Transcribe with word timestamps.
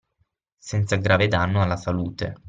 Senza 0.57 0.95
grave 0.95 1.27
danno 1.27 1.61
alla 1.61 1.75
salute 1.75 2.33